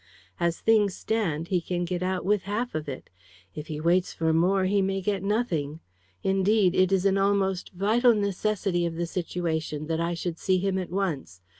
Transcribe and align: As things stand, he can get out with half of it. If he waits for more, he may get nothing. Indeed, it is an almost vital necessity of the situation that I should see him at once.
As 0.39 0.59
things 0.59 0.95
stand, 0.95 1.49
he 1.49 1.61
can 1.61 1.85
get 1.85 2.01
out 2.01 2.25
with 2.25 2.41
half 2.49 2.73
of 2.73 2.89
it. 2.89 3.11
If 3.53 3.67
he 3.67 3.79
waits 3.79 4.11
for 4.15 4.33
more, 4.33 4.65
he 4.65 4.81
may 4.81 4.99
get 4.99 5.21
nothing. 5.21 5.79
Indeed, 6.23 6.73
it 6.73 6.91
is 6.91 7.05
an 7.05 7.19
almost 7.19 7.69
vital 7.73 8.15
necessity 8.15 8.87
of 8.87 8.95
the 8.95 9.05
situation 9.05 9.85
that 9.85 9.99
I 9.99 10.15
should 10.15 10.39
see 10.39 10.57
him 10.57 10.79
at 10.79 10.89
once. 10.89 11.41